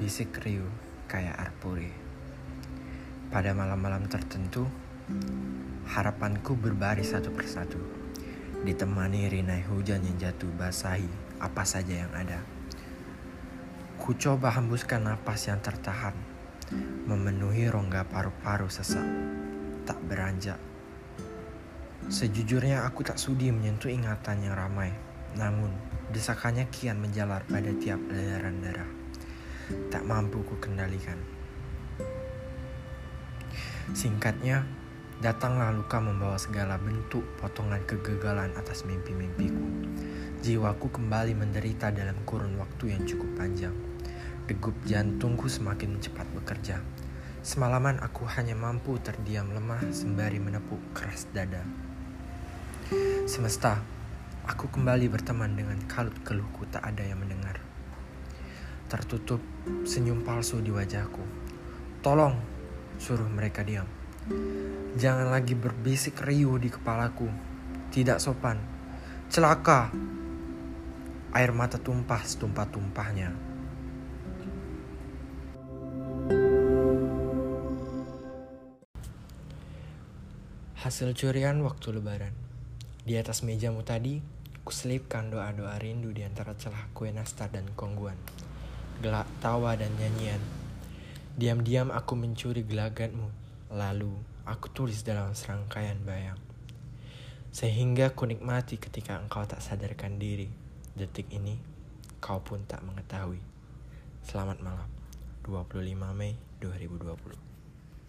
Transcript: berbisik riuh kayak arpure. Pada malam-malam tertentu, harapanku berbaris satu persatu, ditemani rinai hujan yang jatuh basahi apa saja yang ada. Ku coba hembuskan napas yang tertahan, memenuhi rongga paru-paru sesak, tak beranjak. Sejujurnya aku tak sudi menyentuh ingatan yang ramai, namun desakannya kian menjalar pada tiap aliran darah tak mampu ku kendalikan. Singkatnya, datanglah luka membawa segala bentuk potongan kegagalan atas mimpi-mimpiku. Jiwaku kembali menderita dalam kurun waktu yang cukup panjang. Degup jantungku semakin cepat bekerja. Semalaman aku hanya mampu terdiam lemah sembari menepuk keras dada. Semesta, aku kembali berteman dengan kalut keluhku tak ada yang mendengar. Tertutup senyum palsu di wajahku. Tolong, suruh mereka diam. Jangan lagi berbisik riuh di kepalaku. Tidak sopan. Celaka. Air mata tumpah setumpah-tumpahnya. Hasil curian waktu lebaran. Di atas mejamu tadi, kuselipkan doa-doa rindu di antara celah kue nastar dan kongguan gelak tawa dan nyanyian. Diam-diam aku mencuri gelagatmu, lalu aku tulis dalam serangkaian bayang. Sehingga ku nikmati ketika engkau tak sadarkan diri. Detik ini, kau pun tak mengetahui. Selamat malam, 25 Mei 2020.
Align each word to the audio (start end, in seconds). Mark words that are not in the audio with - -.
berbisik 0.00 0.32
riuh 0.40 0.72
kayak 1.12 1.36
arpure. 1.36 1.92
Pada 3.28 3.52
malam-malam 3.52 4.08
tertentu, 4.08 4.64
harapanku 5.92 6.56
berbaris 6.56 7.12
satu 7.12 7.28
persatu, 7.28 7.76
ditemani 8.64 9.28
rinai 9.28 9.60
hujan 9.68 10.00
yang 10.00 10.16
jatuh 10.16 10.48
basahi 10.56 11.04
apa 11.36 11.68
saja 11.68 12.00
yang 12.00 12.12
ada. 12.16 12.40
Ku 14.00 14.16
coba 14.16 14.48
hembuskan 14.56 15.04
napas 15.04 15.52
yang 15.52 15.60
tertahan, 15.60 16.16
memenuhi 17.04 17.68
rongga 17.68 18.08
paru-paru 18.08 18.72
sesak, 18.72 19.04
tak 19.84 20.00
beranjak. 20.08 20.56
Sejujurnya 22.08 22.88
aku 22.88 23.04
tak 23.04 23.20
sudi 23.20 23.52
menyentuh 23.52 23.92
ingatan 23.92 24.48
yang 24.48 24.56
ramai, 24.56 24.96
namun 25.36 25.68
desakannya 26.08 26.72
kian 26.72 26.96
menjalar 26.96 27.44
pada 27.44 27.68
tiap 27.76 28.00
aliran 28.08 28.64
darah 28.64 28.99
tak 29.90 30.06
mampu 30.06 30.42
ku 30.46 30.58
kendalikan. 30.58 31.18
Singkatnya, 33.90 34.62
datanglah 35.18 35.74
luka 35.74 35.98
membawa 35.98 36.38
segala 36.38 36.78
bentuk 36.78 37.26
potongan 37.42 37.82
kegagalan 37.84 38.54
atas 38.54 38.86
mimpi-mimpiku. 38.86 39.66
Jiwaku 40.40 40.88
kembali 40.94 41.36
menderita 41.36 41.92
dalam 41.92 42.16
kurun 42.24 42.56
waktu 42.56 42.96
yang 42.96 43.02
cukup 43.04 43.28
panjang. 43.36 43.74
Degup 44.48 44.72
jantungku 44.88 45.46
semakin 45.50 46.00
cepat 46.00 46.24
bekerja. 46.32 46.80
Semalaman 47.44 48.00
aku 48.00 48.24
hanya 48.36 48.56
mampu 48.56 48.96
terdiam 49.00 49.48
lemah 49.52 49.80
sembari 49.92 50.40
menepuk 50.40 50.80
keras 50.96 51.28
dada. 51.32 51.60
Semesta, 53.28 53.78
aku 54.48 54.66
kembali 54.72 55.06
berteman 55.06 55.54
dengan 55.54 55.78
kalut 55.86 56.16
keluhku 56.26 56.66
tak 56.72 56.82
ada 56.82 57.06
yang 57.06 57.22
mendengar. 57.22 57.69
Tertutup 58.90 59.38
senyum 59.86 60.26
palsu 60.26 60.58
di 60.58 60.74
wajahku. 60.74 61.22
Tolong, 62.02 62.34
suruh 62.98 63.30
mereka 63.30 63.62
diam. 63.62 63.86
Jangan 64.98 65.30
lagi 65.30 65.54
berbisik 65.54 66.18
riuh 66.26 66.58
di 66.58 66.74
kepalaku. 66.74 67.30
Tidak 67.94 68.18
sopan. 68.18 68.58
Celaka. 69.30 69.94
Air 71.30 71.54
mata 71.54 71.78
tumpah 71.78 72.18
setumpah-tumpahnya. 72.18 73.30
Hasil 80.82 81.14
curian 81.14 81.62
waktu 81.62 81.94
lebaran. 81.94 82.34
Di 83.06 83.14
atas 83.14 83.46
mejamu 83.46 83.86
tadi, 83.86 84.18
kuselipkan 84.66 85.30
doa-doa 85.30 85.78
rindu 85.78 86.10
di 86.10 86.26
antara 86.26 86.58
celah 86.58 86.90
kue 86.90 87.14
nastar 87.14 87.54
dan 87.54 87.70
kongguan 87.78 88.18
gelak 89.00 89.24
tawa 89.40 89.72
dan 89.80 89.88
nyanyian. 89.96 90.40
Diam-diam 91.40 91.88
aku 91.88 92.20
mencuri 92.20 92.60
gelagatmu, 92.68 93.32
lalu 93.72 94.12
aku 94.44 94.68
tulis 94.68 95.00
dalam 95.00 95.32
serangkaian 95.32 95.96
bayang. 96.04 96.36
Sehingga 97.48 98.12
ku 98.12 98.28
nikmati 98.28 98.76
ketika 98.76 99.16
engkau 99.16 99.48
tak 99.48 99.64
sadarkan 99.64 100.20
diri. 100.20 100.52
Detik 100.92 101.32
ini, 101.32 101.56
kau 102.20 102.44
pun 102.44 102.60
tak 102.68 102.84
mengetahui. 102.84 103.40
Selamat 104.20 104.60
malam, 104.60 104.92
25 105.48 106.12
Mei 106.12 106.36
2020. 106.60 107.59